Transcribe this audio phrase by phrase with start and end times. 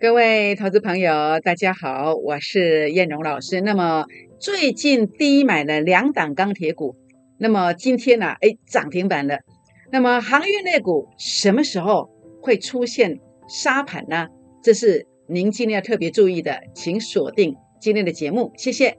[0.00, 3.60] 各位投资朋友，大家好，我是燕荣老师。
[3.60, 4.06] 那么
[4.40, 6.96] 最近低买了两档钢铁股，
[7.38, 9.40] 那么今天呢，哎，涨停板了。
[9.92, 12.08] 那么航运类股什么时候
[12.40, 14.28] 会出现沙盘呢？
[14.62, 18.96] 这是您今天要特别注意的，请锁定今天的节目，谢谢。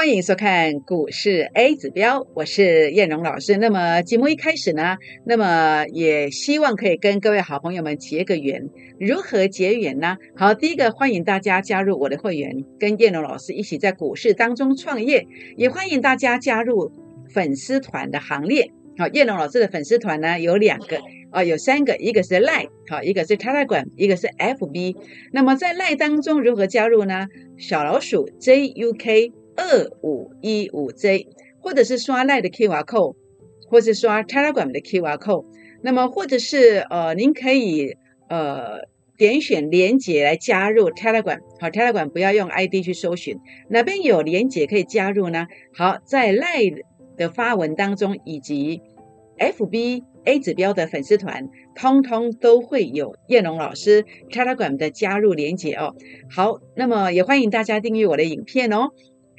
[0.00, 3.58] 欢迎收看股市 A 指标，我是燕荣老师。
[3.58, 8.70] 那么节目一开始呢，那么也希望可以跟各位好朋友们结个缘。
[8.98, 10.16] 如何结缘呢？
[10.34, 15.26] 好，第一个欢迎大家加入我的会员，跟燕荣老师一起在股市当中创业。
[15.58, 16.90] 也欢迎大家加入
[17.34, 18.70] 粉丝团的行列。
[18.96, 20.98] 好，燕荣老师的粉丝团呢有两个
[21.30, 24.96] 啊，有三个，一个是 Line，好，一个是 Telegram，一个是 FB。
[25.30, 27.26] 那么在 Line 当中如何加入呢？
[27.58, 29.32] 小老鼠 JUK。
[29.60, 31.26] 二五一五 J，
[31.60, 33.14] 或者是刷赖的 QR code，
[33.68, 35.44] 或是刷 Telegram 的 QR code，
[35.82, 37.94] 那么或者是呃，您可以
[38.30, 38.88] 呃
[39.18, 43.36] 点选连接来加入 Telegram，好，Telegram 不要用 ID 去搜寻，
[43.68, 45.46] 哪边有连接可以加入呢？
[45.74, 46.62] 好，在赖
[47.18, 48.80] 的发文当中以及
[49.38, 55.94] FB A 指标的粉丝团，通通都会有叶龙老师 Telegram 的加入连接哦。
[56.34, 58.88] 好，那么也欢迎大家订阅我的影片哦。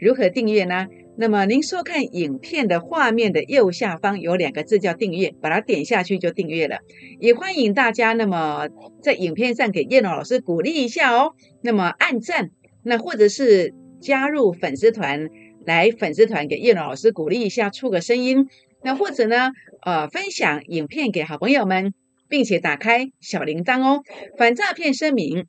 [0.01, 0.87] 如何订阅呢？
[1.15, 6.79] 那么您收看影片的画面的右下方有两个字叫订阅，把它点下去就订阅了。
[7.19, 8.67] 也欢迎大家，那么
[9.03, 11.33] 在影片上给叶龙老师鼓励一下哦。
[11.61, 12.49] 那么按赞，
[12.83, 15.29] 那或者是加入粉丝团，
[15.67, 18.47] 来粉丝团给叶龙老师鼓励一下，出个声音。
[18.83, 19.51] 那或者呢，
[19.85, 21.93] 呃，分享影片给好朋友们，
[22.27, 24.01] 并且打开小铃铛哦。
[24.35, 25.45] 反诈骗声明。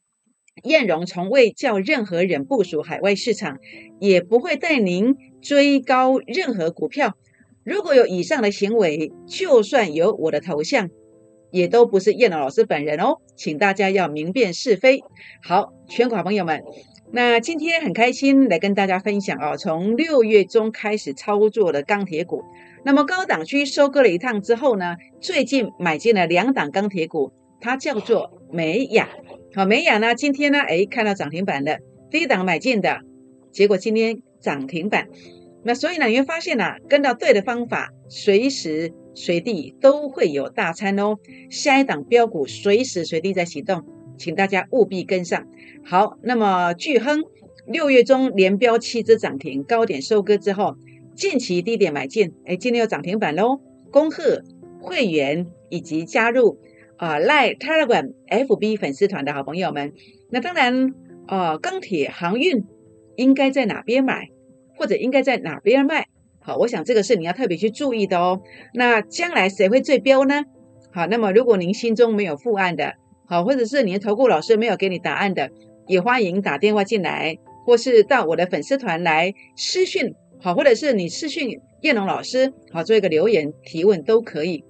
[0.65, 3.59] 燕荣从未叫任何人部署海外市场，
[3.99, 7.17] 也不会带您追高任何股票。
[7.65, 10.91] 如果有以上的行为，就算有我的头像，
[11.51, 15.01] 也都不是燕荣老师本人哦，请大家要明辨是非。
[15.43, 16.63] 好，全国朋友们，
[17.13, 22.43] 那今天很开心来跟大家分享哦，从六月中开始操作的钢铁股，
[22.85, 29.09] 那么高档区收割了一趟之后呢，最近买进了两档钢铁股，它叫做美雅。
[29.55, 30.15] 好，美雅呢？
[30.15, 30.59] 今天呢？
[30.59, 31.81] 哎，看到涨停板的
[32.11, 33.01] 低档买进的，
[33.51, 35.09] 结果今天涨停板。
[35.65, 41.17] 那所以呢，你会发现呐，跟到对的方法，随时随地都会有大餐哦。
[41.51, 43.85] 下一档标股随时随地在启动，
[44.19, 45.47] 请大家务必跟上。
[45.83, 47.25] 好，那么巨亨
[47.67, 50.77] 六月中连标七只涨停，高点收割之后，
[51.15, 53.61] 近期低点买进，哎，今天又涨停板喽。
[53.91, 54.43] 恭贺
[54.81, 56.59] 会员以及加入。
[57.03, 59.93] 啊，赖 Telegram FB 粉丝团的好朋友们，
[60.31, 60.95] 那当然，
[61.27, 62.65] 啊，钢铁航运
[63.17, 64.29] 应该在哪边买，
[64.77, 66.07] 或者应该在哪边卖？
[66.39, 68.41] 好，我想这个是你要特别去注意的哦。
[68.73, 70.45] 那将来谁会最标呢？
[70.93, 72.95] 好，那么如果您心中没有复案的，
[73.27, 75.51] 好，或者是您投顾老师没有给你答案的，
[75.89, 77.37] 也欢迎打电话进来，
[77.67, 84.63] 或是到我的粉丝团来私讯，好，或者是你私讯叶龙老师，好，做一个留言提问都可以。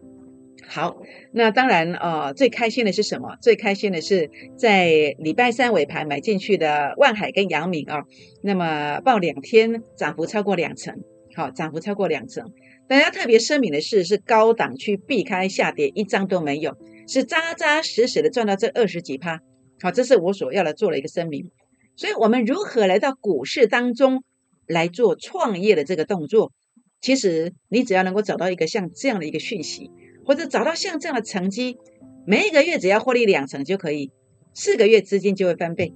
[0.66, 1.02] 好，
[1.32, 3.36] 那当然，呃，最开心的是什么？
[3.42, 8.04] 最开心的是在礼拜三尾盘买进去的万海跟阳明啊，
[8.42, 11.02] 那么报两天涨幅超过两成，
[11.34, 12.52] 好，涨幅超过两成。
[12.88, 19.40] 大家特别声明的是，是高档去避开下跌，一张都没有，是扎扎实实的赚到这二十几趴。
[19.80, 21.50] 好，这是我所要的做了一个声明。
[21.96, 24.22] 所以，我们如何来到股市当中
[24.66, 26.52] 来做创业的这个动作？
[27.00, 29.90] 其实，你只要能够找到一个像这样的一个讯息。
[30.24, 31.78] 或者找到像这样的成绩，
[32.24, 34.12] 每一个月只要获利两成就可以，
[34.54, 35.92] 四个月资金就会翻倍。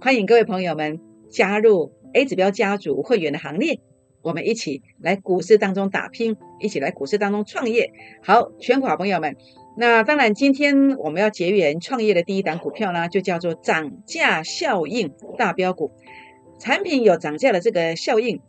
[0.00, 3.80] 欢迎各位朋友们加入 A 指标家族会员的行列，
[4.22, 7.90] 我们一起来股市当中打拼，一起来股市当中创业。
[8.22, 9.34] 好，全国好朋友们，
[9.76, 15.90] 那当然今天我们要结缘创业的第一档股票呢，就叫做涨价效应大标股，
[16.60, 18.40] 产品有涨价的这个效应，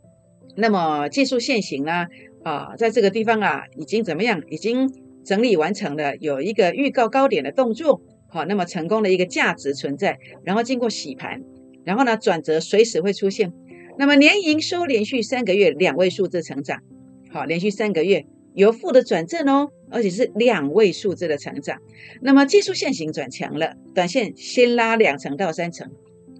[0.56, 2.06] 那么技术现行呢，
[2.44, 4.44] 啊，在这个地方啊，已经怎么样？
[4.52, 5.07] 已经。
[5.28, 11.42] 整理完成了，有一个预告高点的动作，好，那么成功的一个价值存在，然后经过洗盘，
[11.84, 13.52] 然后呢转折随时会出现，
[13.98, 16.82] 那么年营收连续三个月两位数字成长，
[17.30, 18.26] 好，连续三个月
[18.56, 21.78] 由负的转正哦，而且是两位数字的成长，
[22.22, 25.92] 那么技术线型转强了，短线先拉两层到三层，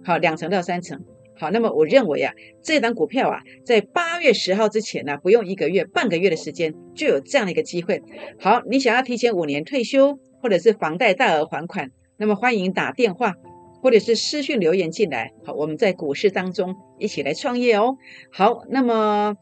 [0.02, 0.98] 好，两层到三层，
[1.40, 2.32] 好，那么我认为啊，
[2.64, 8.02] 这档股票啊，在八月十号之前呢，不用一个月、半个月的时间，就有这样的一个机会。
[8.40, 13.34] 好，你想要提前五年退休，或者是房贷大额还款，那么欢迎打电话，
[13.80, 15.30] 或者是私讯留言进来。
[15.44, 17.96] 好，我们在股市当中一起来创业哦。
[18.32, 19.36] 好，那么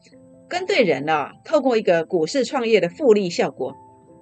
[0.47, 3.75] 跟对人了，透过一个股市创业的复利效果，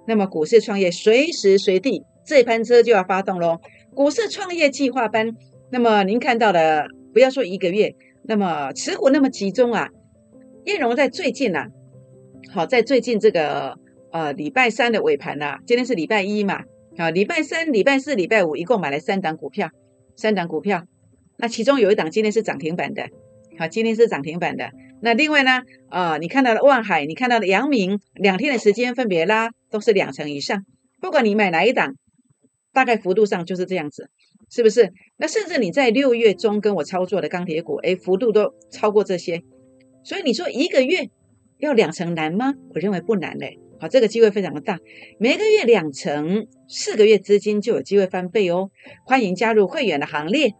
[0.08, 3.58] 那么股市创业随时随地这班车就要发动喽。
[3.94, 5.32] 股市创业计划班，
[5.70, 6.86] 那么您看到的。
[7.16, 9.88] 不要说一个月，那么持股那么集中啊？
[10.66, 11.68] 燕荣在最近呐，
[12.52, 13.78] 好，在最近这个
[14.12, 16.64] 呃礼拜三的尾盘呐，今天是礼拜一嘛，
[16.98, 19.70] 好，礼拜三、礼拜四、礼拜五一共买了三档股票，
[20.14, 20.84] 三档股票，
[21.38, 23.08] 那其中有一档今天是涨停板的，
[23.58, 24.68] 好，今天是涨停板的。
[25.00, 30.66] 那另外呢，啊，你看到了万海，你看到了阳明，两天的时间分别拉都是两成以上，
[31.00, 31.94] 不管你买哪一档，
[32.76, 34.10] 大概幅度上就是这样子。
[34.48, 34.92] 是不是？
[35.16, 39.42] 那甚至你在六月中跟我操作的钢铁股，哎，幅度都超过这些。
[40.04, 41.08] 所以你说一个月
[41.58, 42.54] 要两成难吗？
[42.72, 43.58] 我认为不难嘞。
[43.80, 44.78] 好，这个机会非常的大，
[45.18, 48.70] 每个月两成，四个月资金就有机会翻倍哦。
[49.04, 50.54] 欢迎加入会员的行列。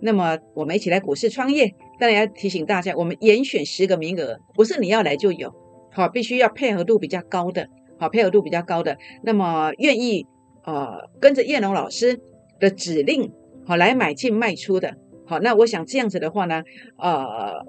[0.00, 1.74] 那么我们一起来股市创业。
[1.98, 5.52] 当然要提醒大家，我们严选十个名额，不是你要来就有。
[5.90, 7.66] 好，必须要配合度比较高的，
[7.98, 8.96] 好，配合度比较高的。
[9.24, 10.24] 那么愿意
[10.64, 12.20] 呃跟着叶龙老师。
[12.60, 13.32] 的指令
[13.66, 14.94] 好来买进卖出的，
[15.26, 16.62] 好，那我想这样子的话呢，
[16.96, 17.66] 呃，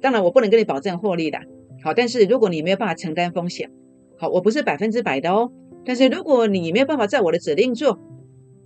[0.00, 1.40] 当然我不能跟你保证获利的，
[1.82, 3.68] 好，但是如果你没有办法承担风险，
[4.16, 5.50] 好，我不是百分之百的哦，
[5.84, 7.98] 但是如果你没有办法在我的指令做，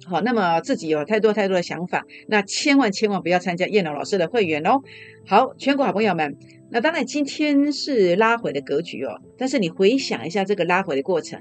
[0.04, 4.82] 好，那么自己有太多太多的想法，那千万千万不要参加叶龙老师的会员哦。
[5.26, 6.36] 好，全国好朋友们，
[6.70, 11.40] 那当然今天是拉回的格局哦，但是你回想一下这个拉回的过程，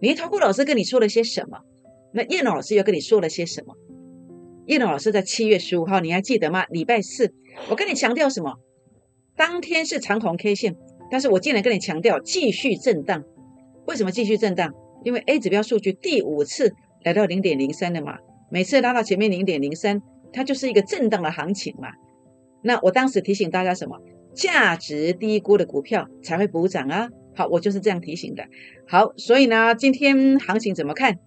[0.00, 1.58] 你投顾老师跟你说了些什么？
[2.12, 3.74] 那叶老师又跟你说了些什么？
[4.66, 6.64] 叶老师在七月十五号，你还记得吗？
[6.66, 7.32] 礼拜四，
[7.70, 8.54] 我跟你强调什么？
[9.36, 10.76] 当天是长红 K 线，
[11.10, 13.22] 但是我竟然跟你强调继续震荡。
[13.86, 14.72] 为什么继续震荡？
[15.04, 18.18] 因为 A 指标数据第五次来到零点零三了嘛，
[18.50, 20.02] 每次拉到前面零点零三，
[20.32, 21.88] 它就是一个震荡的行情嘛。
[22.62, 23.98] 那我当时提醒大家什么？
[24.34, 27.08] 价值低估的股票才会补涨啊。
[27.36, 28.42] 好，我就是这样提醒的。
[28.88, 31.18] 好，所以呢，今天行情怎么看？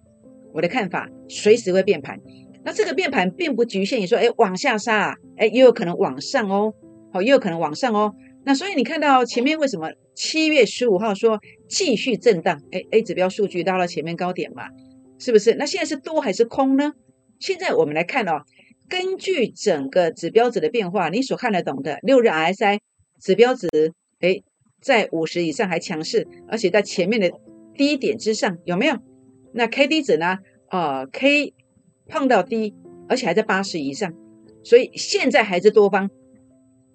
[0.52, 2.20] 我的看法随时会变盘，
[2.64, 6.74] 那这个变盘并不局限于说，哎，往下杀啊，哎，也有可能往上哦，
[7.14, 8.14] 好，也有可能往上哦。
[8.44, 12.60] 那所以你看到前面为什么七月十五号说继续震荡？
[12.72, 14.64] 哎，A 指标数据到了前面高点嘛，
[15.20, 15.54] 是不是？
[15.54, 16.94] 那现在是多还是空呢？
[17.40, 18.42] 现在我们来看哦，
[18.90, 22.80] 根据整个指标值的变化，你所看得懂的六日 RSI
[23.22, 23.68] 指标值，
[24.20, 24.42] 哎，
[24.82, 27.32] 在五十以上还强势，而且在前面的
[27.74, 28.98] 低点之上，有没有？
[29.52, 30.40] 那 K D 值呢？
[30.70, 31.54] 呃，K
[32.08, 32.76] 碰到低，
[33.08, 34.14] 而且还在八十以上，
[34.64, 36.10] 所以现在还是多方，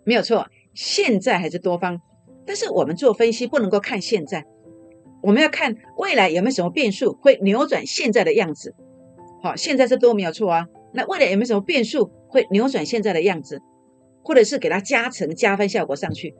[0.04, 2.00] 没有错，现在还是多方。
[2.46, 4.44] 但是我们做分析不能够看现在，
[5.22, 8.74] 我们要看未来有没有什么变数会扭转现在的样子。
[9.42, 10.68] 好，现在是多没有错啊。
[10.92, 13.60] 那未来有没有什么变数会扭转现在的样子，
[14.22, 16.34] 或者是给它加成加分效果上去？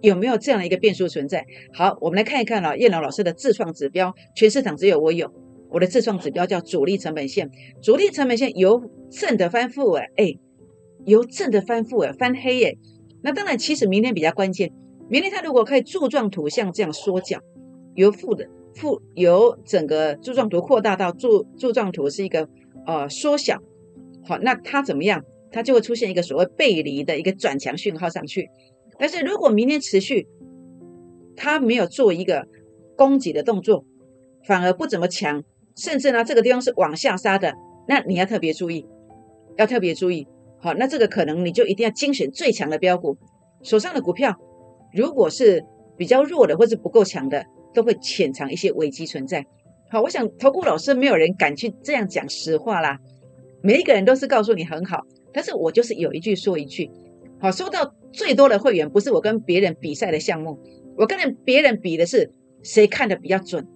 [0.00, 1.44] 有没有这样的一个变数存在？
[1.72, 5.32] 好，我们来看一看了叶老老师的自创指标，全市场只有我有。
[5.68, 7.50] 我的自创指标叫主力成本线，
[7.82, 10.38] 主力成本线由正的翻负哎，
[11.04, 12.78] 由正的翻负哎，翻黑耶。
[13.22, 14.70] 那当然，其实明天比较关键，
[15.08, 17.40] 明天它如果可以柱状图像这样缩小，
[17.94, 22.48] 由负的负由整个柱状图扩大到柱柱状图是一个
[22.86, 23.58] 呃缩小，
[24.24, 25.24] 好，那它怎么样？
[25.50, 28.48] 它就会出现一个所谓背离的一个转强讯号上去。
[28.98, 30.26] 但是如果明天持续，
[31.36, 32.46] 它没有做一个
[32.96, 33.84] 攻击的动作，
[34.44, 35.42] 反而不怎么强，
[35.76, 37.54] 甚至呢这个地方是往下杀的，
[37.86, 38.86] 那你要特别注意，
[39.56, 40.26] 要特别注意。
[40.58, 43.16] 好，那这个可能你就一定要精选最强的标股，
[43.62, 44.34] 手上的股票
[44.92, 45.62] 如果是
[45.96, 49.44] 比较弱的或是不够强的，都会潜藏一些危机存在。
[49.90, 52.98] 好，我想投顾老师没有人敢去这样讲实话啦，
[53.62, 56.90] 每一个人都是告诉你很好，但是我就是有一句说一句。
[57.38, 60.58] 好，收到最多的会员不是我跟别人比赛的项目，
[60.96, 62.32] 我跟别人比的是
[62.62, 63.68] 谁看的比较准，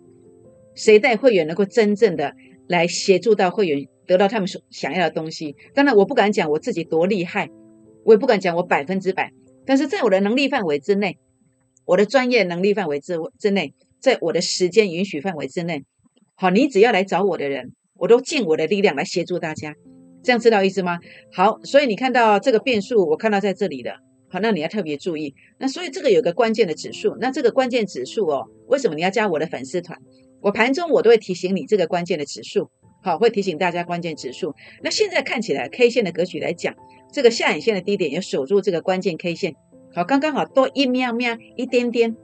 [0.74, 2.34] 谁带会员能够真正的
[2.66, 5.54] 来协助到会员得到他们所想要的东西。
[5.74, 7.50] 当然，我不敢讲我自己多厉害，
[8.04, 9.30] 我也不敢讲我百分之百，
[9.66, 11.18] 但是在我的能力范围之内，
[11.84, 15.84] 我的专业能力范围之之内，在我的时间允许范围之内，
[16.34, 19.74] 好，你只要来找我的人，我都尽我的力量来协助大家。
[20.22, 20.98] 这样知道意思吗？
[21.30, 23.96] 好，所以你看到这个变数，我看到在这里的，
[24.30, 25.34] 好，那你要特别注意。
[25.58, 29.98] 那所以这个有个关键的指数，那这个关键指数哦，为什么你要加我的粉丝团？
[30.40, 32.70] 我盘中我都会提醒你这个关键的指数，
[33.02, 34.54] 好，会提醒大家关键指数。
[34.82, 36.74] 那现在看起来 K 线的格局来讲，
[37.12, 39.54] 这个下影线的低点也守住这个关键 K 线，
[39.94, 42.16] 好，刚刚好多一喵喵一点点，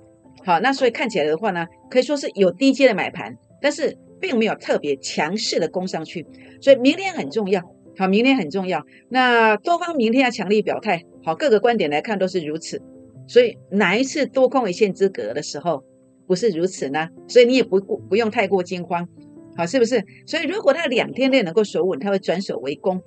[0.45, 6.25] 好，那所以看起来的话呢，可以说是有低阶的买盘，但是并没有特别强势的攻上去，
[6.63, 7.61] 所以明天很重要，
[7.99, 12.81] 好，明天很重要，那多方明天要强力表态，好，各个观点来看都是如此，
[13.27, 15.83] 所以哪一次多空一线之隔的时候
[16.25, 17.09] 不是如此呢？
[17.27, 19.09] 所以你也不过不用太过惊慌。
[19.57, 20.05] 好，是不是？
[20.25, 23.03] 所以如果它两天内能够守稳，它会转守为攻。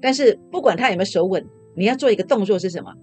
[0.00, 1.44] 但是不管它有没有守稳，
[1.76, 2.94] 你要做一个动作是什么？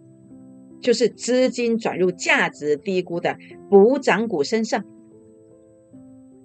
[0.82, 3.38] 就是资金转入价值低估的
[3.70, 4.84] 补涨股身上。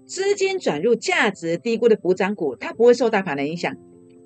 [0.05, 3.75] 资金转入价值低估的补涨股，它不会受大盘的影响。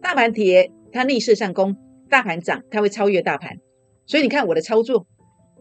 [0.03, 1.75] 大盘跌，它逆势上攻；
[2.11, 3.59] 大盘涨，它会超越大盘。
[4.07, 5.07] 所以你看我的操作，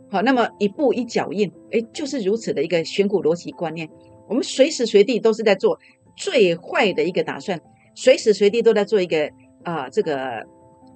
[0.09, 3.89] 好，那么一步一脚印，哎，就是如此的一个选股逻辑观念。
[4.27, 5.79] 我们随时随地都是在做。
[6.15, 7.59] 最坏的一个打算，
[7.95, 9.27] 随时随地都在做一个
[9.63, 10.43] 啊，这个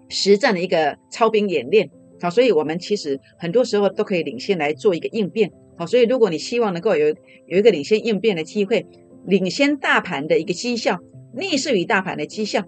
[0.10, 1.90] 实战的一个操兵演练。
[2.22, 5.52] 好，所以我们其实很多时候都可以领先来做一个应变。
[5.76, 7.08] 好，所以如果你希望能够有
[7.48, 8.86] 有一个领先应变的机会，
[9.26, 11.00] 领先大盘的一个绩效，
[11.36, 12.64] 逆势于大盘的绩效，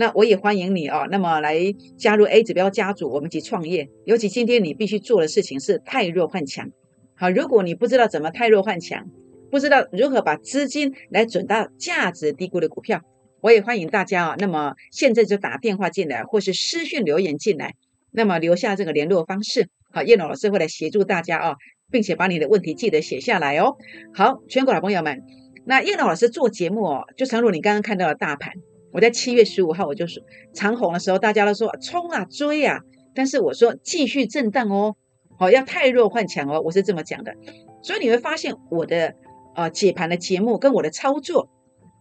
[0.00, 1.06] 那我也欢迎你哦。
[1.10, 1.58] 那么来
[1.98, 3.86] 加入 A 指标家族，我们一起创业。
[4.06, 6.70] 尤其今天你必须做的事情是太弱换强。
[7.14, 9.06] 好，如果你不知道怎么太弱换强。
[9.50, 13.02] 不知道如何把资金来转到价值低估的股票，
[13.42, 14.36] 我也欢迎大家啊。
[14.38, 17.74] 那么现在就打电话进来，或是私讯留言进来，
[18.10, 19.68] 那么留下这个联络方式。
[19.92, 21.56] 好，叶龙老师会来协助大家哦，
[21.90, 23.76] 并且把你的问题记得写下来哦。
[24.14, 25.20] 好，全国的朋友们，
[25.66, 28.54] 那叶龙老师做节目哦，就诚如你刚刚看到的大盘，
[28.92, 32.80] 我在七月十五号我就说长红的时候，大家都说冲啊追啊，
[33.14, 34.96] 但是我说继续震荡哦，
[35.38, 37.34] 好要太弱换强哦，我是这么讲的。
[37.82, 39.14] 所以你会发现我的。
[39.52, 41.50] 啊，解盘的节目跟我的操作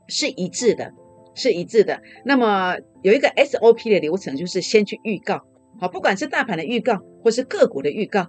[0.07, 0.93] 是一致的，
[1.33, 1.99] 是一致的。
[2.23, 5.41] 那么有一个 SOP 的流程，就是先去预告，
[5.79, 8.27] 好，不管是大盘的预告，或是个股的预告，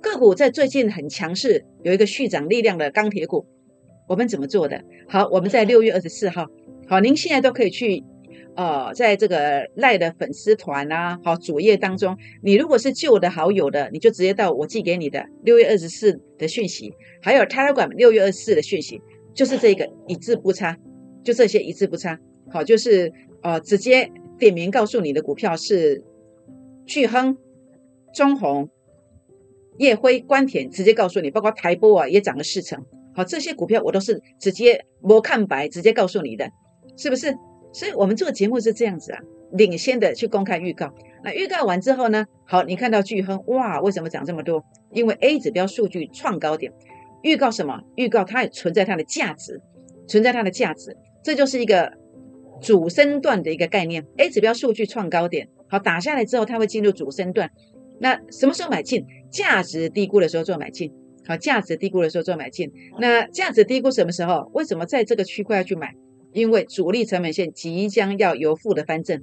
[0.00, 3.46] 个股在最近很强势，有一个续涨力量的钢铁股，
[4.08, 4.82] 我们怎么做的？
[5.06, 6.46] 好，我们在六月二十四号，
[6.92, 8.04] 好，您现在都可以去。
[8.54, 19.00] 呃，在这个赖的粉丝团啊，好主页当中，你如果是旧的好友的，你就直接到我寄给你的六月二十四的讯息，还有 Telegram 六月二十四的讯息，
[19.32, 20.76] 就是这个一字不差，
[21.24, 22.18] 就这些一字不差。
[22.50, 26.04] 好，就是呃直接点名告诉你的股票是
[26.84, 27.38] 巨亨、
[28.12, 28.68] 中红、
[29.78, 32.84] 叶辉、关田，直接告诉你，包括台波啊也涨了四成。
[33.14, 36.50] 好，这些股票我都是直接摸看白，直接告诉你的，
[36.96, 37.36] 是不是？
[37.72, 39.18] 所以我们做节目是这样子啊，
[39.52, 40.92] 领先的去公开预告。
[41.24, 42.26] 那预告完之后呢？
[42.44, 44.64] 好，你看到巨亨哇，为什么涨这么多？
[44.90, 46.72] 因为 A 指标数据创高点，
[47.22, 47.80] 预告什么？
[47.94, 49.60] 预告它也存在它的价值，
[50.06, 51.92] 存在它的价值，这就是一个
[52.60, 54.04] 主升段的一个概念。
[54.16, 57.50] A 指标数据创高点，好打下来之后，它会进入主升段。
[58.00, 59.06] 那什么时候买进？
[59.30, 60.92] 价值低估的时候做买进。
[61.24, 62.70] 好，价值低估的时候做买进。
[62.98, 64.50] 那价值低估什么时候？
[64.52, 65.94] 为什么在这个区块要去买？
[66.32, 69.22] 因为主力成本线即将要由负的翻正，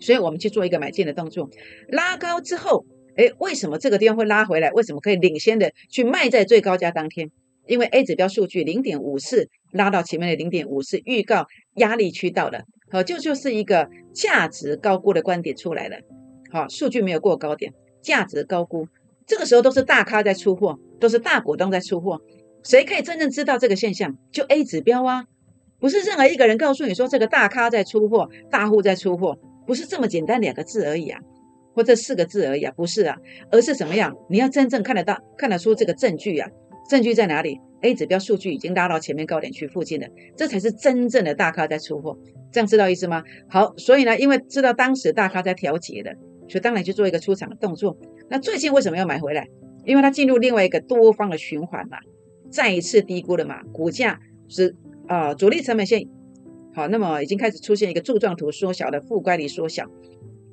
[0.00, 1.48] 所以我们去做一个买进的动作。
[1.88, 2.84] 拉高之后，
[3.16, 4.70] 哎，为什么这个地方会拉回来？
[4.72, 7.30] 为什么可以领先的去卖在最高价当天？
[7.66, 15.96] 因为 A 指标数据零点五四拉到前面的零点五四，预告压力区到了，好，就就是一个价值高估的观点出来了。
[16.50, 18.88] 好，数据没有过高点，价值高估，
[19.26, 22.22] 这个时候都是大咖在出货，都是大股东在出货。
[22.62, 24.16] 谁可以真正知道这个现象？
[24.32, 25.26] 就 A 指标啊。
[25.80, 31.20] 不是任何一个人告诉你说这个大咖在出货，大户在出货，不是这么简单两个字而已啊，
[31.72, 33.16] 或这四个字而已啊，不是啊，
[33.52, 34.16] 而是怎么样？
[34.28, 36.50] 你要真正看得到、看得出这个证据啊，
[36.90, 42.18] 证据在哪里？A 指标数据已经拉到前面高点区附近了，这才是真正的大咖在出货，
[42.50, 43.22] 这样知道意思吗？
[43.48, 46.12] 好，所以呢，因为知道当时大咖在调节的，
[46.48, 47.96] 所以当然就做一个出场的动作。
[48.28, 49.46] 那最近为什么要买回来？
[49.84, 51.98] 因为它进入另外一个多方的循环嘛，
[52.50, 54.18] 再一次低估了嘛，股价
[54.48, 54.74] 是。
[55.08, 56.06] 啊，主力成本线
[56.74, 59.90] 好，那么已经开始出现一个柱状图缩小的负乖离缩小，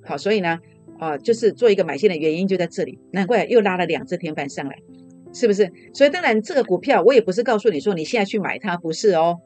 [0.03, 0.57] 好，所以呢，
[0.97, 4.75] 啊，就是做一个买线的原因就在这里，难怪又拉了两只天板上来，
[5.33, 5.71] 是不是？
[5.93, 9.38] 所以当然这个股票我也不是告诉你说你现在去买它，不是哦，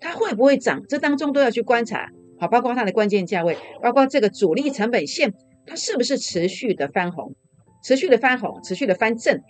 [0.00, 0.82] 它会不会涨？
[0.88, 2.10] 这当中都要去观察，
[2.40, 5.34] 好，包括它的关键价位，包括这个主力成本线
[5.66, 7.36] 它是不是持续的翻红，
[7.84, 9.40] 持续的翻红，持续的翻正，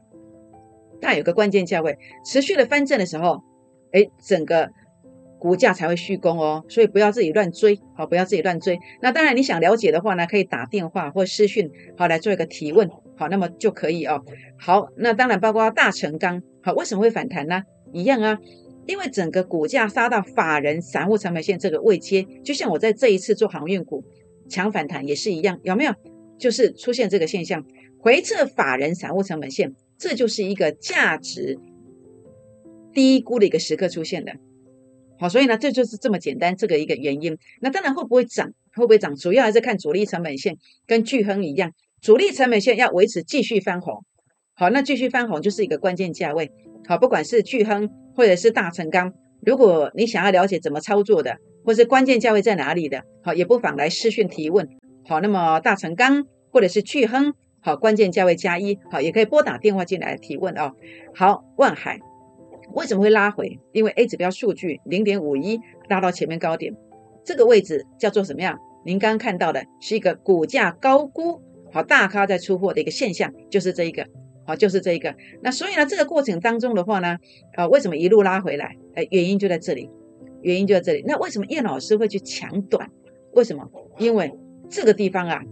[1.00, 3.42] 它有个关键价位，持续的翻正的时候，
[3.92, 4.68] 哎，整个。
[5.38, 8.78] 股价才会续攻哦，所以不要自己乱追，好，不要自己乱追。
[9.02, 14.24] 那当然，你想了解的话呢，可以打电话或私讯，好来做一个提问，好，那么就可以哦。
[14.58, 17.62] 好，那当然包括大成钢，好，为什么会反弹呢？
[17.92, 18.38] 一样啊，
[18.86, 24.04] 因为整个股价杀到法人散户成本线这个位阶，就像我在这一次做航运股
[24.48, 25.92] 强反弹也是一样，有没有？
[26.38, 27.64] 就是出现这个现象，
[27.98, 31.58] 回撤法人散户成本线，这就是一个价值
[32.92, 34.32] 低估的一个时刻出现的。
[35.18, 37.36] 好，所以呢，这就是这么简单这个一个原因。
[37.60, 40.56] 那当然会不会涨，会不会涨，主要还是看主力成本线
[40.86, 44.04] 跟巨亨一样，主力成本线要维持继续翻红。
[44.54, 46.50] 好，那继续翻红就是一个关键价位。
[46.86, 54.68] 好，不管是巨亨或者是大成钢，如果你想要了解怎么操作的，或是关键价位在哪里的，好，也不妨来私讯提问。
[55.08, 60.72] 好，那么大成钢或者是巨亨，好，关键价位加一，好，也可以拨打电话进来提问哦。
[61.14, 62.00] 好，万海。
[62.74, 63.58] 为什么会拉回？
[63.72, 65.58] 因为 A 指标数据零点五一
[65.88, 66.74] 拉到前面高点，
[67.24, 68.58] 这个位置叫做什么样？
[68.84, 71.40] 您刚刚看到的是一个股价高估，
[71.72, 74.06] 好大咖在出货的一个现象，就是这一个，
[74.44, 75.14] 好就是这一个。
[75.42, 77.16] 那所以呢，这个过程当中的话呢，
[77.56, 78.76] 呃，为什么一路拉回来？
[78.94, 79.90] 哎，原因就在这里，
[80.42, 81.02] 原因就在这里。
[81.06, 82.90] 那为什么叶老师会去抢短？
[83.32, 83.68] 为什么？
[83.98, 84.32] 因为
[84.68, 85.42] 这个地方啊，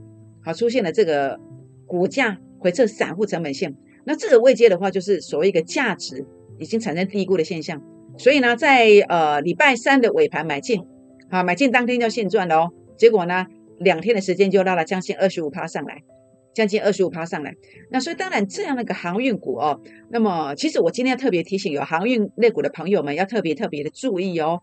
[0.44, 1.40] 好出现了这个
[1.86, 6.26] 股价回撤散户成本线，那这个位阶的话，就是所谓一个价值。
[6.58, 7.82] 已经产生低估的现象，
[8.18, 10.82] 所以呢，在呃礼拜三的尾盘买进，
[11.30, 12.70] 好买进当天就现赚了哦。
[12.96, 13.46] 结果呢，
[13.78, 16.02] 两天的时间就拉了将近二十五趴上来，
[16.54, 17.54] 将近二十五趴上来。
[17.90, 19.80] 那所以当然这样的一个航运股哦，
[20.10, 24.60] 那么其实我今天要特别提醒有航运类股的朋友们要特别特别的注意哦。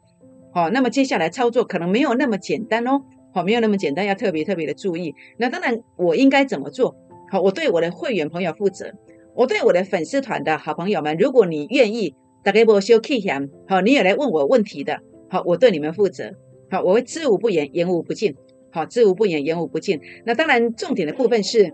[0.53, 3.01] 好，那么接下来操作可能没有那么简单哦，
[3.33, 5.13] 好，没有那么简单，要特别特别的注意。
[5.37, 6.95] 那当然我应该怎么做？
[7.29, 8.93] 好，我对我的会员朋友负责。
[9.41, 14.99] 我对我的粉丝团的好朋友们，如果你愿意打给我修 K 线，好，你也来问我问题的，
[15.31, 16.31] 好，我对你们负责，
[16.69, 18.35] 好，我会知无不言，言无不尽，
[18.71, 19.99] 好，知无不言，言无不尽。
[20.27, 21.73] 那当然，重点的部分是，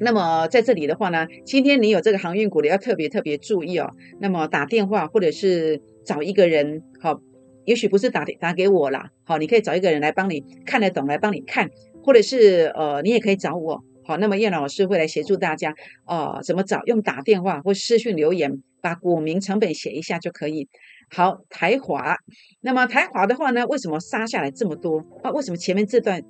[0.00, 3.90] 那么在这里的话呢，今天你有这个航运股的，要特别特别注意哦。
[4.18, 7.20] 那么打电话或者是找一个人，好，
[7.66, 11.68] 也许不是打打给我啦，好，你可以找一个人来帮你看得懂，来帮你看，
[12.02, 13.84] 或者是呃，你也可以找我。
[14.06, 16.82] 好，那么叶老师会来协助大家，哦，怎么找？
[16.84, 20.68] 用打电话或私讯留言，把股民成本写一下就可以。
[21.10, 22.16] 好，台华，
[22.60, 25.04] 那么台华的话呢，为什么杀下来这么多？
[25.22, 26.22] 啊，为什么前面这段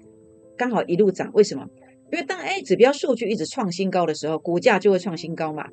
[0.56, 1.30] 刚好一路涨？
[1.32, 1.66] 为什么？
[2.12, 5.66] 因为当 A 指标数据一直创新高的时候，股价就会创新高嘛。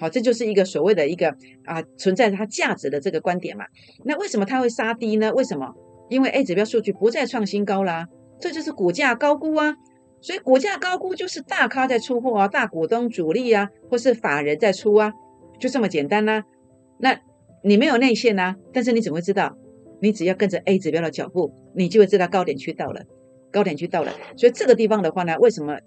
[0.00, 3.66] 好，这就是一个所谓的一个啊存在它价值的这个观点嘛。
[4.04, 5.32] 那为什么它会杀低呢？
[5.32, 5.72] 为什么？
[6.08, 8.08] 因为 A 指标数据不再创新高啦，
[8.40, 9.76] 这就是股价高估啊。
[10.22, 15.12] 所以股价高估就是大咖在出货啊，大股东主力啊，或是法人在出啊，
[15.58, 16.44] 就这么简单啦。
[16.98, 17.18] 那
[17.64, 19.56] 你没有内线呐，但是你怎么会知道？
[20.02, 23.02] 你只要跟着 A 指标的脚步，你就会知道高点区到了，
[23.50, 24.12] 高点区到了。
[24.36, 25.78] 所以这个地方的话呢，为什么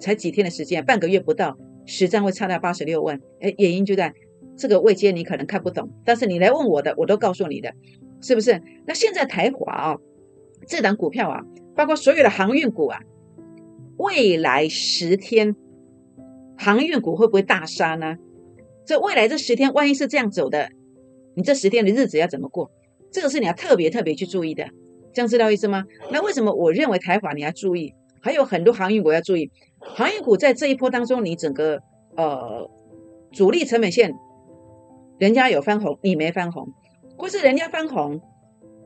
[0.00, 3.20] 才几天的时间，半个月不到，实战会差到八十六万？
[3.40, 4.12] 哎，原因就在
[4.56, 7.72] 这个位阶，你可能看不懂，但是你来问我的，我都告诉你的，
[8.20, 8.60] 是不是？
[8.86, 9.96] 那现在台华啊，
[10.66, 11.40] 这档股票啊，
[11.76, 12.98] 包括所有的航运股啊。
[13.96, 15.56] 未来十天
[16.56, 18.16] 航运股会不会大杀呢？
[18.84, 20.68] 这未来这十天，万一是这样走的，
[21.34, 22.70] 你这十天的日子要怎么过？
[23.10, 24.64] 这个是你要特别特别去注意的，
[25.12, 25.84] 这样知道意思吗？
[26.12, 27.94] 那为什么我认为台法你要注意？
[28.20, 31.80] 还有很多航运股要注意，航运股在这一波当中，你整个
[32.16, 32.70] 呃
[33.32, 34.14] 主力成本线，
[35.18, 36.68] 人家有翻红，你没翻红，
[37.16, 38.20] 或是人家翻红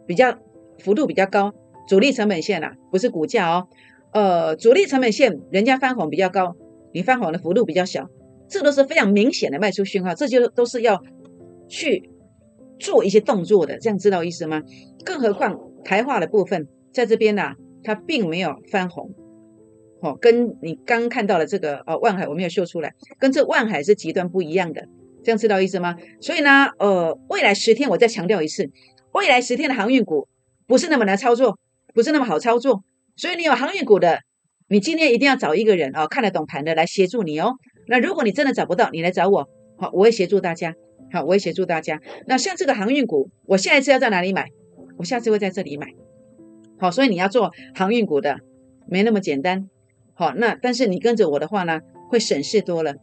[0.07, 0.37] 比较
[0.79, 1.55] 幅度比较高，
[1.89, 3.69] 主力成本线啊，不是股价哦。
[4.13, 6.57] 呃，主力成本线人家翻红比较高，
[6.93, 8.09] 你翻红的幅度比较小，
[8.49, 11.01] 这都是非常明显的卖出讯号，这就都是要
[11.69, 12.11] 去
[12.79, 14.63] 做一些动作的，这样知道意思吗？
[15.05, 17.53] 更何况台化的部分在这边呢，
[17.85, 19.15] 它并没有翻红，
[20.01, 24.89] 哦，跟你刚看到的这个呃万海我没有秀出来，跟这万海是极端不一样的，
[25.23, 25.97] 这样知道意思吗？
[26.21, 28.69] 所以呢，呃，未来十天我再强调一次，
[29.13, 30.27] 未来十天的航运股
[30.67, 31.57] 不是那么难操作，
[31.95, 32.83] 不是那么好操作。
[33.17, 34.21] 所以你有航运股的，
[34.69, 37.55] 你今天一定要找一个人哦，看得懂盘的来协助你哦。
[37.89, 40.75] 那如果你真的找不到，你来找我，好，我会协助大家，
[41.13, 42.01] 好，我会协助大家。
[42.27, 44.49] 那像这个航运股，我下一次要在哪里买？
[44.97, 45.89] 我下次会在这里买。
[46.79, 48.39] 好，所以你要做航运股的，
[48.87, 49.69] 没那么简单。
[50.15, 52.95] 好，那但是你跟着我的话呢，会省事多了，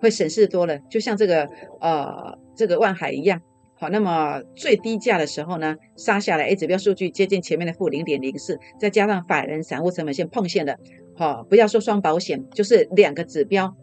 [0.00, 0.78] 会省事多了。
[0.90, 1.48] 就像这个
[1.80, 3.40] 呃，这个万海一样。
[3.76, 10.78] 好，那么最低价的时候呢，杀下来，A 指标数据接近前面的负零点零四，再加上法人散户成本线碰线的，
[11.16, 13.74] 好，不要说双保险，就是两个指标，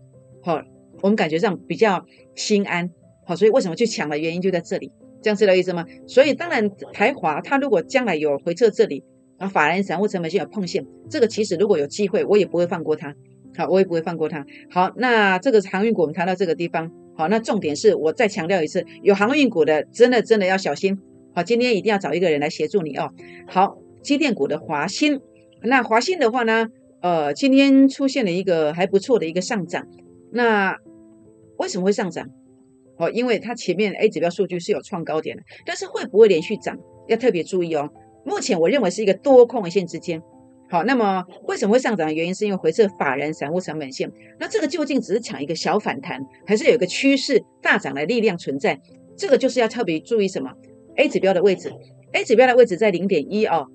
[0.41, 0.61] 好，
[1.01, 2.89] 我们感觉上比较心安，
[3.25, 5.85] 好，所以为什么去抢的原因就在这里，这样知道意思吗？
[6.07, 9.03] 所以当然台华它如果将来有回撤这里，
[9.39, 13.13] 啊，法人散户成本线有碰线，这个其实如果有机会，我也不会放过它，
[13.57, 14.45] 好，我也不会放过它。
[14.69, 16.89] 好，那这个航运股我们谈到这个地方。
[17.15, 20.97] 好，那重点是我再强调一次，有航运股的真的真的要小心。
[21.35, 23.11] 好，今天一定要找一个人来协助你哦。
[23.47, 25.21] 好，机电股的华兴，
[25.63, 26.67] 那华兴的话呢，
[27.01, 29.87] 呃，今天出现了一个还不错的一个上涨，
[30.31, 30.77] 那
[31.57, 32.27] 为什么会上涨？
[32.97, 37.89] 哦，因为它前面 A 指标数据是有创高点的，但是会不会连续涨，要特别注意哦。
[38.25, 40.21] 目前我认为是一个多空一线之间。
[40.71, 44.09] 好，那么为什么会上涨的原因，是因为回撤法人散户成本线。
[44.39, 48.79] 那这个究竟只是抢一个小反弹，还是有一个趋势大涨的力量存在？
[49.17, 50.49] 这个就是要特别注意什么
[50.95, 51.73] ？A 指标的位置
[52.13, 53.67] ，A 指标的位置在零点一哦，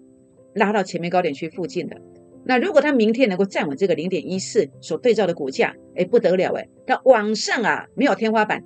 [0.55, 1.99] 拉到前面高点区附近的。
[2.47, 8.65] 那如果它明天能够站稳这个零点一四所对照的股价，哎，不得了哎，它往上啊没有天花板，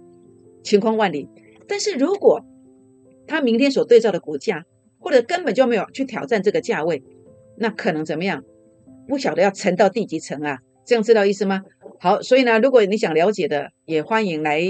[0.62, 1.28] 晴空万里。
[1.66, 2.44] 但是如果
[3.26, 4.64] 它明天所对照的股价，
[5.00, 7.02] 或者根本就没有去挑战这个价位，
[7.60, 8.42] 那可能怎么样？
[9.06, 10.58] 不晓得要沉到第几层啊？
[10.86, 11.62] 这样知道意思吗？
[12.00, 14.62] 好，所以呢，如果你想了解的，也欢迎来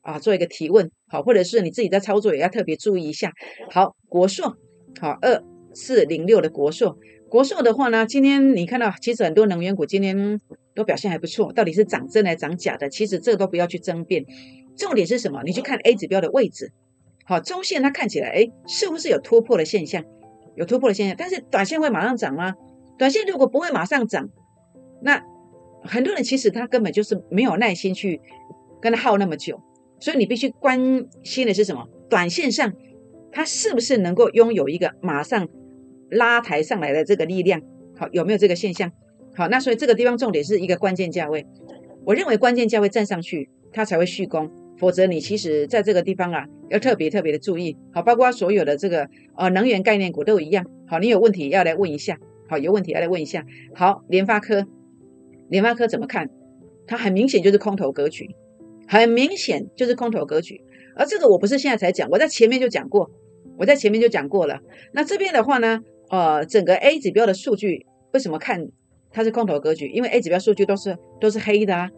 [0.00, 3.32] 啊做一个提问，好，或者是你自己在操作也要特别注意一下。
[3.70, 4.56] 好，国硕，
[5.00, 6.98] 好，二四零六的国硕。
[7.28, 10.40] 国寿的话呢，今天你看到，其实很多能源股今天
[10.74, 11.52] 都表现还不错。
[11.52, 12.90] 到底是涨真还是涨假的？
[12.90, 14.24] 其实这个都不要去争辩。
[14.76, 15.42] 重点是什么？
[15.44, 16.72] 你去看 A 指标的位置，
[17.24, 20.04] 好，中线它看起来，哎，是不是有突破的现象？
[20.54, 21.16] 有突破的现象。
[21.18, 22.54] 但是短线会马上涨吗？
[22.98, 24.28] 短线如果不会马上涨，
[25.02, 25.22] 那
[25.82, 28.20] 很多人其实他根本就是没有耐心去
[28.80, 29.60] 跟他耗那么久。
[30.00, 31.88] 所以你必须关心的是什么？
[32.10, 32.72] 短线上
[33.30, 35.48] 它是不是能够拥有一个马上？
[36.10, 37.62] 拉抬上来的这个力量，
[37.96, 38.92] 好有没有这个现象？
[39.34, 41.46] 好，那所以这个地方重点是一个关键价位。
[42.04, 47.76] 我认为关键价位站上去，它才会续攻，否则你其实在这个地方啊，要特别特别的注意。
[47.92, 50.66] 好，包括所有的这个呃能源概念股都一样。
[50.86, 52.18] 好，你有问题要来问一下。
[52.48, 53.44] 好，有问题要来问一下。
[53.74, 54.66] 好，联发科，
[55.48, 56.28] 联发科怎么看？
[56.86, 58.28] 它很明显就是空头格局，
[58.88, 60.60] 很明显就是空头格局。
[60.96, 63.10] 而这个我不是现在才讲，我在前面就讲过，
[63.56, 64.58] 我在前面就讲过了。
[64.92, 65.80] 那这边的话呢？
[66.10, 68.68] 呃，整个 A 指标的数据为什么看
[69.10, 69.88] 它是空头格局？
[69.88, 71.88] 因为 A 指标数据都是都是黑的啊，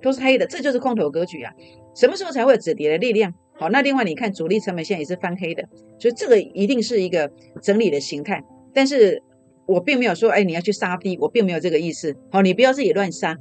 [0.00, 1.52] 都是黑的，这就是空头格局啊。
[1.94, 3.34] 什么时候才会有止跌的力量？
[3.60, 5.62] 好，那另外你看主力成本线也是翻黑的，
[5.98, 8.42] 所以这个一定是一个整理的形态。
[8.72, 9.22] 但是
[9.66, 12.16] 我并没有说，哎，你要去杀低，我并没有这个意思。
[12.32, 13.36] 好，你不要自己乱杀。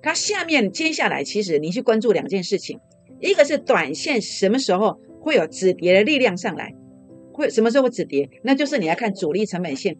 [0.00, 2.78] 它下面接下来其实你去关注两件事情，
[3.18, 6.72] 一个是短线什么时候会有止跌的力量上来。
[7.32, 8.30] 会什么时候会止跌？
[8.44, 9.96] 那就是你要看主力成本线，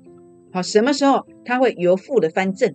[0.52, 2.72] 好，什么时候它会由负的翻正，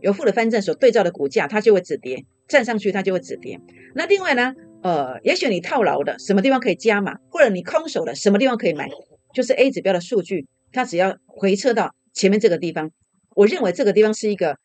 [0.00, 3.60] 由负的翻正所对照的股价，它就会止跌，站上去它就会止跌。
[3.94, 8.88] 那另外呢，呃，也许你套牢的什么地方可以加码，或者你空手的什么地方可以买，
[9.32, 12.90] 就是 A 指标的数据，它只要回撤到前面这个地方，
[13.36, 14.58] 我认为这个地方是一个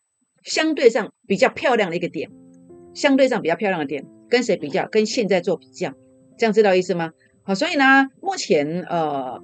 [0.44, 2.30] 相对上比较漂亮的一个点，
[2.94, 4.88] 相对上比较漂亮的点，跟谁比较？
[4.88, 5.94] 跟现在做比较，
[6.38, 7.12] 这样知道意思吗？
[7.44, 9.40] 好，所以呢，目前呃，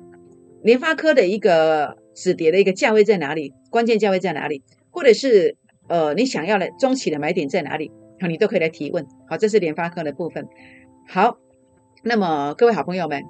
[0.64, 3.54] 联发科的一个止跌的一个价位在哪里？
[3.70, 4.64] 关键价位在哪里？
[4.90, 5.56] 或者是
[5.88, 7.92] 呃，你想要的中期的买点在哪里？
[8.30, 9.06] 你都可以来提问。
[9.28, 10.48] 好，这是联发科的部分。
[11.08, 11.38] 好，
[12.04, 13.24] 那么各位好朋友们，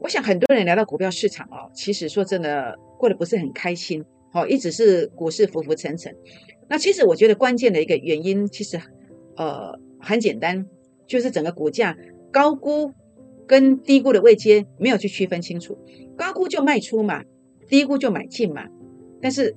[0.00, 4.04] 我想很多人来到股票市场哦，其实说真的，过得不是很开心。
[4.32, 6.14] 好，一直是股市浮浮沉沉。
[6.68, 8.78] 那其实我觉得关键的一个原因，其实
[9.36, 10.66] 呃很简单，
[11.06, 11.96] 就是整个股价
[12.32, 12.92] 高估。
[13.46, 15.78] 跟低估的位阶没有去区分清楚，
[16.18, 17.24] 高估就卖出嘛，
[17.66, 18.66] 低估就买进嘛。
[19.22, 19.56] 但是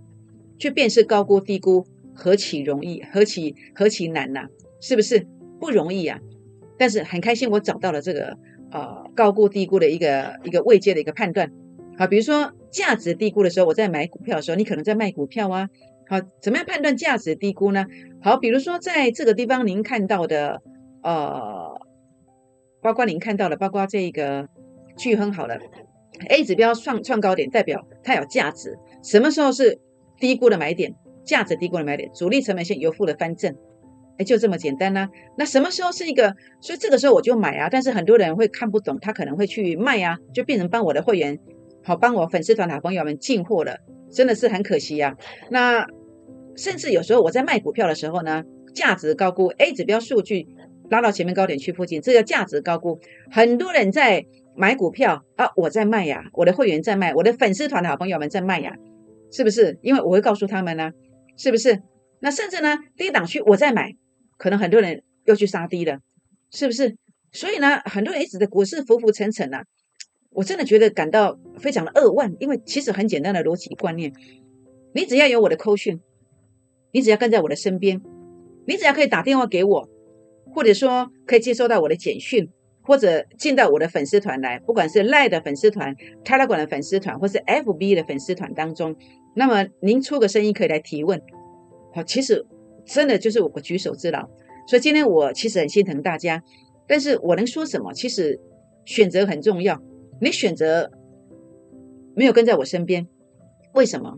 [0.58, 4.48] 去辨识高估低估何其容易，何其何其难呐，
[4.80, 5.28] 是不是
[5.60, 6.20] 不容易啊？
[6.78, 8.38] 但是很开心，我找到了这个
[8.72, 11.52] 呃高估低估的一个一个位阶的一个判断。
[11.98, 15.70] 好，比如说价值低估的时候，我在买股票的时候，你可能在卖股票啊。
[16.08, 17.86] 好，怎么样判断价值低估呢？
[18.22, 20.62] 好，比如说在这个地方您看到的
[21.04, 21.80] 呃。
[22.84, 24.50] 包括您看到的，包括这个
[24.98, 25.56] 巨亨好了
[26.30, 28.76] ，A 指标创创高点，代表它有价值。
[29.04, 29.80] 什么时候是
[30.18, 30.96] 低估的买点？
[31.32, 33.56] 价值低估的买点，主力成本线由负的翻正，
[34.18, 35.10] 哎，就这么简单啦。
[35.38, 36.36] 那什么时候是一个？
[36.60, 37.70] 所以这个时候我就买啊。
[37.72, 41.40] 但是很多人会看不懂，他可能会去卖啊，就变成帮我的会员，
[41.86, 43.78] 好帮我粉丝团的好朋友们进货了，
[44.12, 45.16] 真的是很可惜啊。
[45.50, 45.88] 那
[46.58, 48.44] 甚至有时候我在卖股票的时候呢，
[48.76, 50.46] 价值高估 A 指标数据。
[50.90, 53.00] 拉到前面高点区附近，这叫价值高估。
[53.32, 54.26] 很多人在
[54.58, 58.76] 买股票啊，我在卖呀，我的会员在卖，我的粉丝团的好朋友们在卖呀，
[59.32, 59.80] 是不是？
[59.82, 60.92] 因为我会告诉他们呢，
[61.38, 61.82] 是不是？
[62.20, 63.96] 那甚至呢，低档区我在买，
[64.38, 66.00] 可能很多人又去杀低了，
[66.52, 66.96] 是不是？
[67.32, 69.64] 所以呢，很多人一直在股市浮浮沉沉呐，
[70.32, 74.14] 我真的觉得感到非常的扼腕，因为其实很简单的逻辑观念，
[74.94, 76.00] 你只要有我的扣讯，
[76.92, 78.02] 你只要跟在我的身边，
[78.68, 79.90] 你只要可以打电话给我。
[80.54, 82.50] 或者说可以接收到我的简讯，
[82.82, 88.96] 或者进到我的粉丝团来，不管是赖的粉丝团、泰拉馆的粉丝团，或是 FB 的粉丝团当中，
[89.36, 91.22] 那么您出个声音可以来提问，
[91.94, 92.46] 好，其实
[92.86, 94.28] 真的就是我举手之劳。
[94.68, 96.44] 所以今天我其实很心疼大家，
[96.88, 97.94] 但是我能说什么？
[97.94, 98.40] 其实
[98.86, 99.82] 选择很重要。
[100.20, 100.92] 你选择
[102.16, 103.08] 没有跟在我身边，
[103.74, 104.18] 为什么？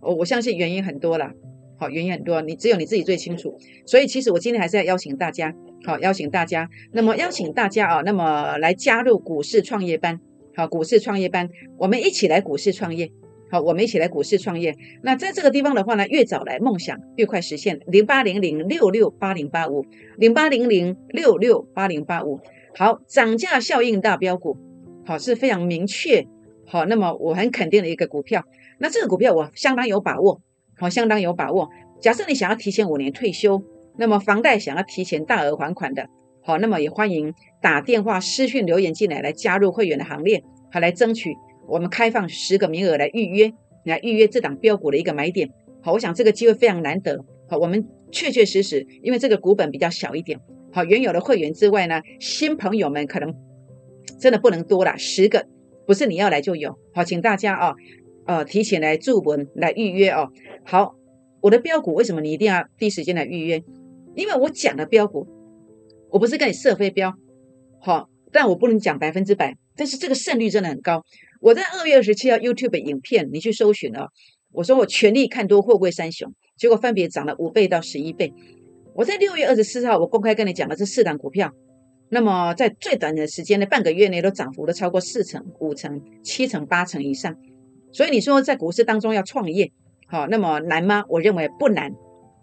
[0.00, 1.32] 我我相信原因很多啦。
[1.76, 3.58] 好，原因很多，你只有你自己最清楚。
[3.84, 6.68] 所以其实我今天还是要邀请大家，好，邀请大家。
[6.92, 10.20] 那么邀请大家啊，那么来加入股市创业班。
[10.56, 13.10] 好，股市创业班，我们一起来股市创业。
[13.50, 14.74] 好，我们一起来股市创业。
[15.02, 17.80] 那在这个地方的话呢，越早来，梦想越快实现。
[17.88, 19.84] 零八零零六六八零八五，
[20.16, 22.40] 零八零零六六八零八五。
[22.76, 24.56] 好，涨价效应大标股，
[25.04, 26.24] 好是非常明确。
[26.66, 28.44] 好，那么我很肯定的一个股票。
[28.78, 30.40] 那这个股票我相当有把握。
[30.76, 31.68] 好，相当有把握。
[32.00, 33.62] 假设你想要提前五年退休，
[33.96, 36.06] 那么房贷想要提前大额还款的，
[36.42, 37.32] 好，那么也欢迎
[37.62, 41.34] 打电话、私讯留言进来，来加入会员的行列，好，来争取
[41.66, 43.52] 我们开放十个名额来预约，
[43.84, 45.48] 来预约这档标股的一个买点。
[45.82, 47.24] 好，我想这个机会非常难得。
[47.48, 50.38] 好，我们确确实实，因为这个股本比较小一点。
[50.72, 53.34] 好，原有的会员之外呢，新朋友们可能
[54.18, 55.46] 真的不能多了，十个
[55.86, 56.76] 不是你要来就有。
[56.92, 57.74] 好，请大家啊。
[58.26, 60.30] 呃，提前来注文来预约哦。
[60.64, 60.94] 好，
[61.40, 63.62] 我的标股为什么你一定要第一时间来预约？
[64.14, 65.26] 因为我讲的标股，
[66.10, 67.12] 我不是跟你设飞标，
[67.80, 71.02] 好，但我不能讲百分之百，但是这个胜率真的很高。
[71.40, 74.08] 我在二月二十七号 YouTube 影片，你去搜寻哦，
[74.52, 78.32] 我说我全力看多货柜三雄，结果分别涨了五倍到十一倍。
[78.94, 81.52] 我在六月二十四号，我公开跟你讲的这四档股票，
[82.08, 87.36] 那么在最短的时间的半个月内，都涨幅都超过四成、五成、七成、八成以上。
[87.94, 89.70] 所以你说在股市当中要创业，
[90.08, 91.04] 好，那么难吗？
[91.08, 91.92] 我认为不难。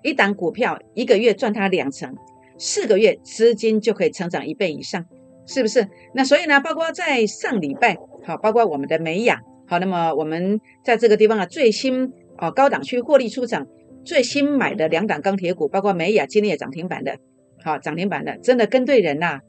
[0.01, 2.15] 一档股票一个月赚它两成，
[2.57, 5.05] 四个月资金就可以成长一倍以上，
[5.45, 5.85] 是不是？
[6.15, 13.67] 那所以呢，包括在上礼拜，好，包括我们的美雅，好，那么我们在这个地方啊，最新哦高档区获利出场，
[14.05, 17.17] 最新买的两档钢铁股，包括美雅今天也涨停板的，
[17.61, 19.41] 好，涨停板的，真的跟对人呐，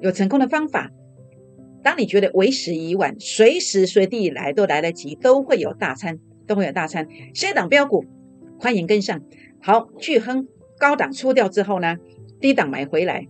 [0.00, 0.90] 有成功的方法。
[1.82, 7.08] 当你觉得为时已晚，随时随地来都来得及，都会有大餐，都会有大餐。
[7.34, 8.04] 下档标股，
[8.58, 9.22] 欢迎跟上。
[9.60, 10.46] 好，巨亨
[10.78, 11.96] 高档出掉之后呢，
[12.40, 13.26] 低档买回来，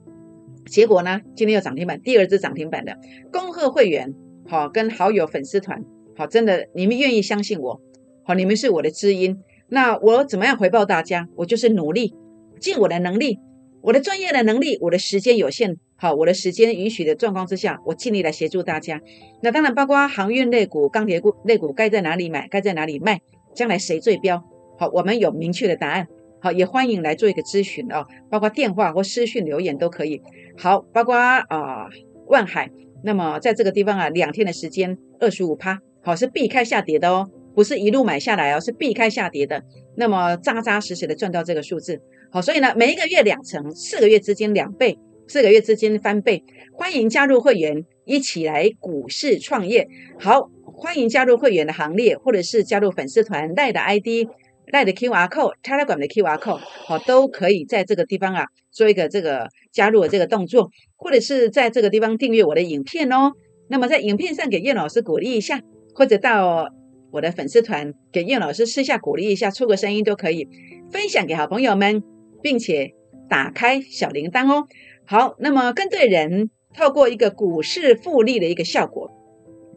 [0.67, 2.99] 结果呢，今天又涨停板，第二只涨停板的
[3.33, 4.15] 恭贺会员，
[4.47, 5.85] 好，跟好友粉丝团，
[6.17, 7.81] 好，真的你们愿意相信我，
[8.25, 9.39] 好，你们是我的知音。
[9.69, 11.29] 那我怎么样回报大家？
[11.37, 12.15] 我就是努力，
[12.61, 13.39] 尽我的能力。
[13.81, 19.01] 我的专业的能力，我的时间有限，好，我的时间允许的状况之下，我尽力来协助大家。
[19.41, 23.21] 那当然包括航运类股、钢铁股类股，该在哪里买，该在哪里卖，
[23.55, 24.43] 将来谁最标，
[24.81, 26.09] 好，我们有明确的答案。
[26.41, 30.21] 好，也欢迎来做一个咨询哦，包括电话或私讯留言都可以。
[30.59, 31.87] 好，包括啊
[32.27, 32.69] 万海，
[33.05, 39.63] 那么在这个地方啊，两天的时间二十五趴，好是避开下跌的哦，不是一路买下来哦，是避开下跌的。
[39.97, 42.01] 那么扎扎实实的赚到这个数字。
[42.33, 44.99] 好，所以呢，每一个月两成，四个月之间两倍，
[45.33, 49.89] 四个月资金翻倍，欢迎加入会员，一起来股市创业。
[50.21, 54.29] 好，欢迎加入会员的行列，或者是加入粉丝团赖的 ID、
[54.67, 63.33] 赖的 QR code、Telegram 的 QR code，好，都可以在这个地方啊做一个这个加入的这个动作，或者是在这个地方订阅我的影片哦。
[63.71, 65.63] 那么在影片上给叶老师鼓励一下，
[65.95, 66.69] 或者到
[67.11, 70.47] 我的粉丝团给叶老师私下鼓励一下，出个声音都可以，
[70.91, 72.03] 分享给好朋友们。
[72.43, 72.93] 并且
[73.31, 74.67] 打开小铃铛哦。
[75.05, 79.11] 好，那么跟对人，透过一个股市复利的一个效果，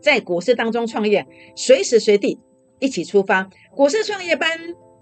[0.01, 2.39] 在股市当中创业，随时随地
[2.79, 3.49] 一起出发。
[3.75, 4.49] 股市创业班，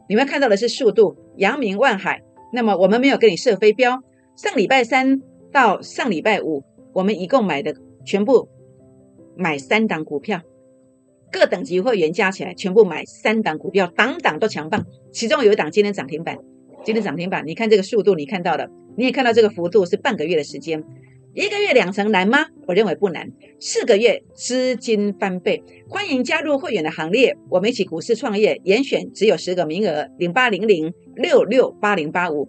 [0.09, 2.21] 你们看到的是速度扬名万海。
[2.51, 4.01] 那么我们没有给你设飞镖。
[4.35, 8.49] 上礼拜三到上礼拜五，我们一共买的全部
[9.35, 10.41] 买三档股票，
[11.31, 14.85] 各等级会员加起来全部买三档股票，档档都强棒。
[15.11, 16.37] 其中有一档今天涨停板。
[16.83, 20.83] 今天涨停板，你看这个速度，你看到了，你也看到这个幅度是半个月的时间，
[21.33, 22.45] 一个月两成难吗？
[22.67, 32.47] 我认为不难，四个月资金翻倍，欢迎加入会员的行列，我们一起股市创业，严选只有十个名额，零八零零六六八零八五，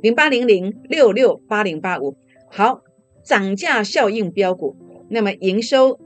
[0.00, 2.16] 零八零零六六八零八五，
[2.48, 2.82] 好，
[3.24, 4.76] 涨价效应标股，
[5.10, 5.98] 那么营收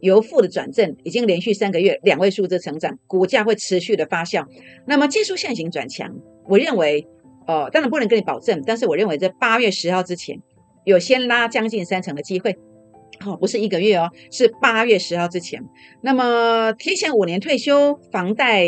[0.00, 4.46] 由负的转正，已经连续三个月两位数字成长，股价会持续的发酵，
[4.86, 6.16] 那么技术线型转强。
[6.46, 7.06] 我认为，
[7.48, 10.38] 哦，当然不能跟你保证，但是我认为在八月十号之前，
[10.84, 12.56] 有先拉将近三成的机会，
[13.20, 15.64] 好，不是一个月哦，是八月十号之前。
[16.02, 18.66] 那么提前五年退休，房贷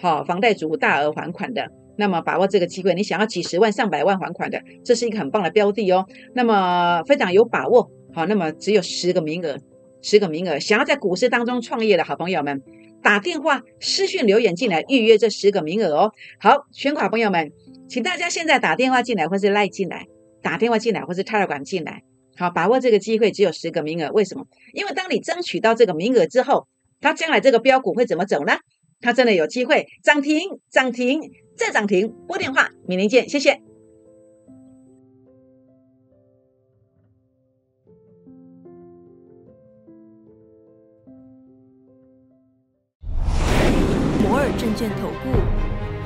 [0.00, 6.04] 好，房贷足大额还款的，那么把握这个机会，你想要几十万、上百万还款的，这是一个很棒的标的哦。
[6.34, 9.56] 那么非常有把握，好，那么只有十个名额，
[10.02, 12.62] 十个名额，想要在股市当中创业的好朋友们，
[13.00, 16.12] 打电话、私讯留言进来预约这十个名额哦。
[16.40, 17.52] 好，全款朋友们，
[17.88, 20.06] 请大家现在打电话进来，或是赖进来，
[20.42, 22.02] 打电话进来，或是 Telegram 进来。
[22.36, 24.12] 好，把握这个机会，只有十个名额。
[24.12, 24.46] 为什么？
[24.74, 26.68] 因为当你争取到这个名额之后，
[27.00, 28.52] 它将来这个标股会怎么走呢？
[29.00, 31.20] 它真的有机会涨停、涨停
[31.56, 32.14] 再涨停。
[32.26, 33.60] 拨电话，明天见，谢谢。
[44.22, 45.47] 摩尔证券投顾